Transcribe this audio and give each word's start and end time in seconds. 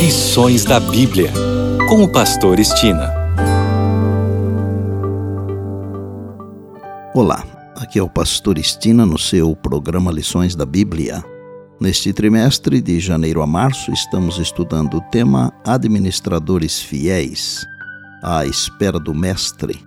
Lições 0.00 0.64
da 0.64 0.80
Bíblia, 0.80 1.30
com 1.86 2.02
o 2.02 2.10
Pastor 2.10 2.58
Estina. 2.58 3.12
Olá, 7.14 7.44
aqui 7.76 7.98
é 7.98 8.02
o 8.02 8.08
Pastor 8.08 8.56
Estina 8.56 9.04
no 9.04 9.18
seu 9.18 9.54
programa 9.54 10.10
Lições 10.10 10.56
da 10.56 10.64
Bíblia. 10.64 11.22
Neste 11.78 12.14
trimestre, 12.14 12.80
de 12.80 12.98
janeiro 12.98 13.42
a 13.42 13.46
março, 13.46 13.92
estamos 13.92 14.38
estudando 14.38 14.96
o 14.96 15.00
tema 15.10 15.52
Administradores 15.66 16.80
Fiéis, 16.80 17.66
à 18.22 18.46
espera 18.46 18.98
do 18.98 19.14
Mestre. 19.14 19.78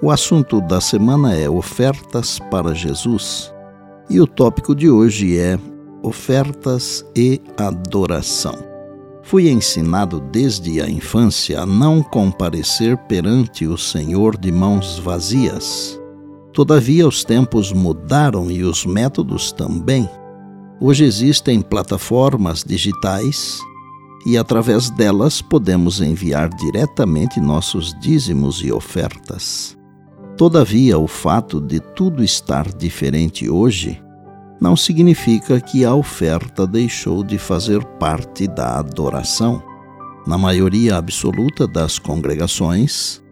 O 0.00 0.12
assunto 0.12 0.60
da 0.60 0.80
semana 0.80 1.34
é 1.34 1.50
Ofertas 1.50 2.38
para 2.52 2.72
Jesus 2.72 3.52
e 4.08 4.20
o 4.20 4.28
tópico 4.28 4.76
de 4.76 4.88
hoje 4.88 5.36
é 5.36 5.58
Ofertas 6.04 7.04
e 7.16 7.40
Adoração. 7.58 8.65
Fui 9.26 9.48
ensinado 9.48 10.20
desde 10.20 10.80
a 10.80 10.88
infância 10.88 11.60
a 11.60 11.66
não 11.66 12.00
comparecer 12.00 12.96
perante 12.96 13.66
o 13.66 13.76
Senhor 13.76 14.38
de 14.38 14.52
mãos 14.52 15.00
vazias. 15.00 16.00
Todavia, 16.52 17.08
os 17.08 17.24
tempos 17.24 17.72
mudaram 17.72 18.48
e 18.48 18.62
os 18.62 18.86
métodos 18.86 19.50
também. 19.50 20.08
Hoje 20.80 21.02
existem 21.02 21.60
plataformas 21.60 22.62
digitais 22.62 23.58
e, 24.24 24.38
através 24.38 24.90
delas, 24.90 25.42
podemos 25.42 26.00
enviar 26.00 26.48
diretamente 26.48 27.40
nossos 27.40 27.98
dízimos 27.98 28.62
e 28.62 28.70
ofertas. 28.70 29.76
Todavia, 30.36 31.00
o 31.00 31.08
fato 31.08 31.60
de 31.60 31.80
tudo 31.80 32.22
estar 32.22 32.72
diferente 32.72 33.50
hoje 33.50 34.00
não 34.60 34.76
significa 34.76 35.60
que 35.60 35.84
a 35.84 35.94
oferta 35.94 36.66
deixou 36.66 37.22
de 37.22 37.38
fazer 37.38 37.84
parte 37.84 38.46
da 38.46 38.78
adoração. 38.78 39.62
Na 40.26 40.36
maioria 40.36 40.96
absoluta 40.96 41.66
das 41.66 41.98
congregações, 41.98 43.22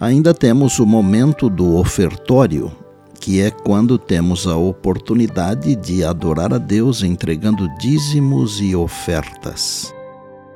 ainda 0.00 0.32
temos 0.32 0.78
o 0.78 0.86
momento 0.86 1.50
do 1.50 1.76
ofertório, 1.76 2.72
que 3.20 3.40
é 3.40 3.50
quando 3.50 3.98
temos 3.98 4.46
a 4.46 4.56
oportunidade 4.56 5.74
de 5.76 6.04
adorar 6.04 6.54
a 6.54 6.58
Deus 6.58 7.02
entregando 7.02 7.68
dízimos 7.78 8.60
e 8.60 8.74
ofertas. 8.74 9.92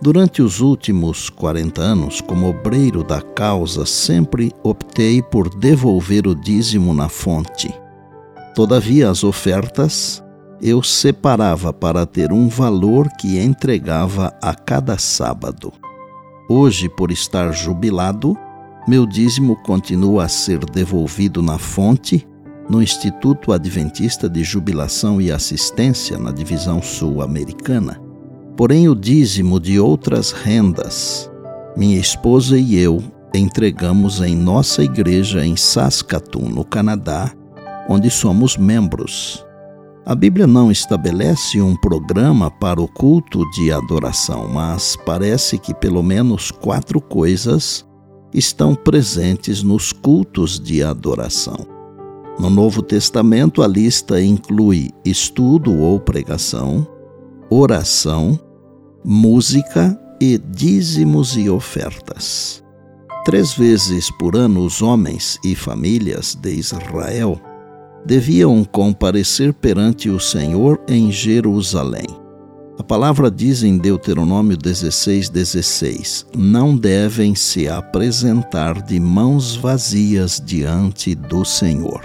Durante 0.01 0.43
os 0.43 0.61
últimos 0.61 1.31
40 1.31 1.81
anos, 1.81 2.21
como 2.21 2.49
obreiro 2.49 3.05
da 3.05 3.21
causa, 3.21 3.87
sempre 3.87 4.53
optei 4.63 5.23
por 5.23 5.49
devolver 5.49 6.27
o 6.27 6.35
dízimo 6.35 6.93
na 6.93 7.09
fonte. 7.09 7.73
Todavia, 8.55 9.11
as 9.11 9.25
ofertas 9.25 10.23
eu 10.61 10.81
separava 10.83 11.73
para 11.73 12.07
ter 12.07 12.33
um 12.33 12.49
valor 12.49 13.09
que 13.19 13.41
entregava 13.41 14.33
a 14.41 14.55
cada 14.55 14.97
sábado. 14.97 15.73
Hoje, 16.49 16.89
por 16.89 17.11
estar 17.11 17.51
jubilado, 17.53 18.37
meu 18.87 19.07
dízimo 19.07 19.57
continua 19.63 20.25
a 20.25 20.29
ser 20.29 20.59
devolvido 20.59 21.43
na 21.43 21.59
fonte, 21.59 22.27
no 22.69 22.81
Instituto 22.81 23.53
Adventista 23.53 24.29
de 24.29 24.45
Jubilação 24.45 25.21
e 25.21 25.33
Assistência, 25.33 26.17
na 26.17 26.31
Divisão 26.31 26.81
Sul-Americana. 26.81 28.01
Porém, 28.57 28.89
o 28.89 28.95
dízimo 28.95 29.59
de 29.59 29.81
outras 29.81 30.31
rendas, 30.31 31.29
minha 31.77 31.99
esposa 31.99 32.57
e 32.57 32.77
eu 32.77 33.03
entregamos 33.35 34.21
em 34.21 34.37
nossa 34.37 34.85
igreja 34.85 35.45
em 35.45 35.57
Saskatoon, 35.57 36.51
no 36.51 36.65
Canadá, 36.65 37.33
onde 37.89 38.11
somos 38.11 38.57
membros. 38.57 39.45
A 40.05 40.15
Bíblia 40.17 40.49
não 40.49 40.71
estabelece 40.71 41.61
um 41.61 41.77
programa 41.77 42.51
para 42.51 42.81
o 42.81 42.89
culto 42.89 43.49
de 43.53 43.71
adoração, 43.71 44.49
mas 44.49 44.97
parece 45.07 45.59
que 45.59 45.73
pelo 45.73 46.03
menos 46.03 46.51
quatro 46.51 47.01
coisas 47.01 47.87
estão 48.35 48.75
presentes 48.75 49.63
nos 49.63 49.93
cultos 49.93 50.59
de 50.59 50.83
adoração. 50.83 51.67
No 52.39 52.51
Novo 52.51 52.83
Testamento, 52.83 53.63
a 53.63 53.69
lista 53.69 54.21
inclui 54.21 54.91
estudo 55.05 55.79
ou 55.79 56.01
pregação, 56.01 56.85
oração, 57.49 58.41
música 59.05 59.97
e 60.21 60.37
dízimos 60.37 61.37
e 61.37 61.49
ofertas. 61.49 62.65
Três 63.25 63.53
vezes 63.53 64.11
por 64.19 64.35
ano, 64.35 64.65
os 64.65 64.83
homens 64.83 65.39
e 65.45 65.55
famílias 65.55 66.35
de 66.35 66.55
Israel 66.55 67.41
deviam 68.05 68.65
comparecer 68.65 69.53
perante 69.53 70.09
o 70.09 70.19
Senhor 70.19 70.81
em 70.89 71.11
Jerusalém. 71.11 72.07
A 72.79 72.83
palavra 72.83 73.31
diz 73.31 73.63
em 73.63 73.79
Deuteronômio 73.79 74.57
16, 74.57 75.29
16: 75.29 76.27
Não 76.37 76.77
devem 76.77 77.35
se 77.35 77.69
apresentar 77.69 78.83
de 78.83 78.99
mãos 78.99 79.55
vazias 79.55 80.43
diante 80.45 81.15
do 81.15 81.45
Senhor. 81.45 82.01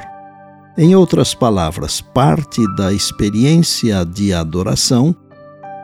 Em 0.77 0.95
outras 0.95 1.33
palavras, 1.33 1.99
parte 2.01 2.61
da 2.75 2.93
experiência 2.93 4.05
de 4.05 4.31
adoração 4.33 5.15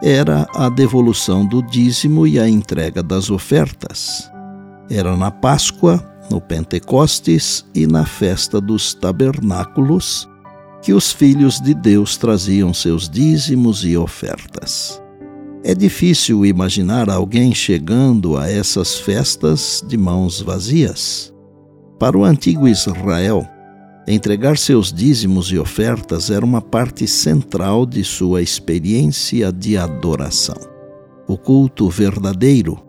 era 0.04 0.46
a 0.54 0.70
devolução 0.70 1.46
do 1.46 1.64
dízimo 1.64 2.28
e 2.28 2.38
a 2.38 2.48
entrega 2.48 3.02
das 3.02 3.32
ofertas. 3.32 4.30
Era 4.92 5.18
na 5.18 5.32
Páscoa 5.32 6.13
no 6.34 6.42
Pentecostes 6.42 7.64
e 7.76 7.86
na 7.86 8.08
festa 8.08 8.60
dos 8.60 8.96
tabernáculos, 8.96 10.28
que 10.82 10.92
os 10.92 11.12
filhos 11.12 11.62
de 11.62 11.76
Deus 11.76 12.18
traziam 12.18 12.74
seus 12.74 13.08
dízimos 13.08 13.86
e 13.86 13.96
ofertas. 13.96 15.00
É 15.64 15.76
difícil 15.76 16.44
imaginar 16.44 17.08
alguém 17.08 17.54
chegando 17.54 18.36
a 18.36 18.50
essas 18.50 18.98
festas 18.98 19.86
de 19.88 19.96
mãos 19.96 20.42
vazias. 20.42 21.32
Para 22.00 22.18
o 22.18 22.24
antigo 22.24 22.68
Israel, 22.68 23.48
entregar 24.08 24.58
seus 24.58 24.92
dízimos 24.92 25.52
e 25.52 25.60
ofertas 25.60 26.32
era 26.32 26.44
uma 26.44 26.64
parte 26.64 27.08
central 27.08 27.86
de 27.86 28.04
sua 28.04 28.42
experiência 28.42 29.52
de 29.52 29.78
adoração. 29.78 30.58
O 31.28 31.38
culto 31.38 31.88
verdadeiro 31.90 32.83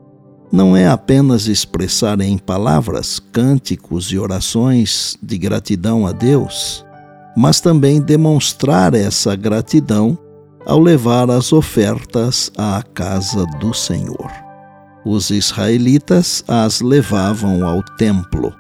não 0.54 0.76
é 0.76 0.87
apenas 0.87 1.48
expressar 1.48 2.20
em 2.20 2.38
palavras, 2.38 3.19
cânticos 3.19 4.12
e 4.12 4.19
orações 4.20 5.16
de 5.20 5.37
gratidão 5.37 6.06
a 6.06 6.12
Deus, 6.12 6.87
mas 7.37 7.60
também 7.60 8.00
demonstrar 8.00 8.94
essa 8.94 9.34
gratidão 9.34 10.16
ao 10.65 10.78
levar 10.78 11.28
as 11.28 11.53
ofertas 11.53 12.53
à 12.56 12.84
casa 12.94 13.44
do 13.59 13.75
Senhor. 13.75 14.31
Os 15.04 15.31
israelitas 15.31 16.44
as 16.47 16.81
levavam 16.81 17.66
ao 17.66 17.82
templo. 17.97 18.54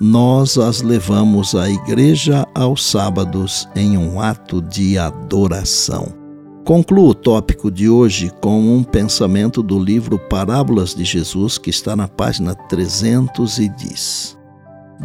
Nós 0.00 0.56
as 0.56 0.80
levamos 0.80 1.56
à 1.56 1.68
igreja 1.68 2.46
aos 2.54 2.88
sábados 2.88 3.68
em 3.74 3.98
um 3.98 4.20
ato 4.20 4.62
de 4.62 4.96
adoração. 4.96 6.21
Concluo 6.64 7.08
o 7.08 7.14
tópico 7.14 7.70
de 7.70 7.88
hoje 7.88 8.30
com 8.40 8.60
um 8.60 8.84
pensamento 8.84 9.62
do 9.62 9.78
livro 9.78 10.18
Parábolas 10.18 10.94
de 10.94 11.04
Jesus, 11.04 11.58
que 11.58 11.70
está 11.70 11.96
na 11.96 12.06
página 12.06 12.54
300 12.54 13.58
e 13.58 13.68
diz: 13.68 14.38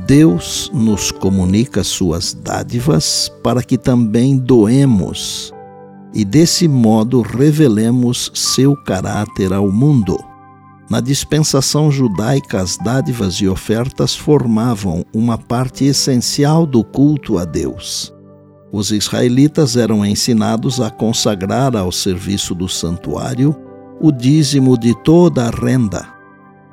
Deus 0.06 0.70
nos 0.72 1.12
comunica 1.12 1.84
suas 1.84 2.34
dádivas 2.34 3.32
para 3.44 3.64
que 3.64 3.78
também 3.78 4.38
doemos 4.38 5.52
e 6.14 6.24
desse 6.24 6.68
modo 6.68 7.22
revelemos 7.22 8.32
seu 8.34 8.76
caráter 8.76 9.52
ao 9.52 9.72
mundo. 9.72 10.18
Na 10.90 11.02
dispensação 11.02 11.92
judaica, 11.92 12.62
as 12.62 12.78
dádivas 12.78 13.36
e 13.36 13.48
ofertas 13.48 14.16
formavam 14.16 15.04
uma 15.14 15.38
parte 15.38 15.86
essencial 15.86 16.66
do 16.66 16.84
culto 16.84 17.38
a 17.38 17.46
Deus. 17.46 18.14
Os 18.72 18.92
israelitas 18.92 19.78
eram 19.78 20.06
ensinados 20.06 20.82
a 20.82 20.90
consagrar 20.90 21.76
ao 21.76 21.92
serviço 21.92 22.54
do 22.54 22.68
santuário 22.68 23.56
o 24.00 24.12
dízimo 24.12 24.78
de 24.78 24.94
toda 25.04 25.46
a 25.46 25.50
renda. 25.50 26.08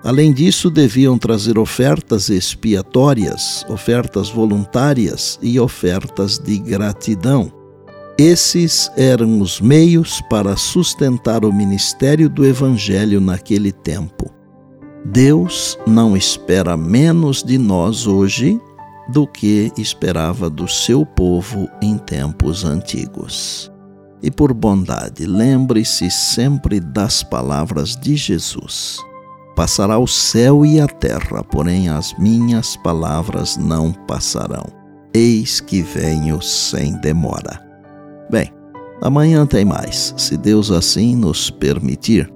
Além 0.02 0.32
disso, 0.32 0.70
deviam 0.70 1.16
trazer 1.16 1.58
ofertas 1.58 2.28
expiatórias, 2.28 3.64
ofertas 3.70 4.28
voluntárias 4.28 5.38
e 5.40 5.58
ofertas 5.58 6.38
de 6.38 6.58
gratidão. 6.58 7.50
Esses 8.18 8.90
eram 8.96 9.40
os 9.40 9.60
meios 9.60 10.20
para 10.28 10.56
sustentar 10.56 11.44
o 11.44 11.52
ministério 11.52 12.28
do 12.28 12.44
Evangelho 12.44 13.20
naquele 13.20 13.72
tempo. 13.72 14.30
Deus 15.06 15.78
não 15.86 16.16
espera 16.16 16.76
menos 16.76 17.42
de 17.42 17.56
nós 17.56 18.06
hoje 18.06 18.60
do 19.08 19.26
que 19.26 19.72
esperava 19.76 20.48
do 20.48 20.66
seu 20.66 21.04
povo 21.04 21.68
em 21.82 21.98
tempos 21.98 22.64
antigos. 22.64 23.70
E 24.22 24.30
por 24.30 24.54
bondade, 24.54 25.26
lembre-se 25.26 26.10
sempre 26.10 26.80
das 26.80 27.22
palavras 27.22 27.94
de 27.94 28.16
Jesus. 28.16 28.98
Passará 29.54 29.98
o 29.98 30.06
céu 30.06 30.64
e 30.64 30.80
a 30.80 30.86
terra, 30.86 31.44
porém 31.44 31.88
as 31.88 32.16
minhas 32.18 32.76
palavras 32.76 33.56
não 33.56 33.92
passarão. 33.92 34.64
Eis 35.12 35.60
que 35.60 35.82
venho 35.82 36.40
sem 36.40 36.98
demora. 37.00 37.62
Bem, 38.30 38.50
amanhã 39.02 39.46
tem 39.46 39.64
mais, 39.64 40.14
se 40.16 40.36
Deus 40.36 40.70
assim 40.70 41.14
nos 41.14 41.50
permitir. 41.50 42.32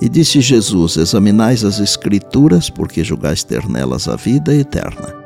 E 0.00 0.08
disse 0.08 0.40
Jesus: 0.40 0.96
Examinais 0.96 1.64
as 1.64 1.78
Escrituras, 1.78 2.68
porque 2.68 3.04
julgais 3.04 3.44
ter 3.44 3.68
nelas 3.68 4.08
a 4.08 4.16
vida 4.16 4.54
eterna. 4.54 5.25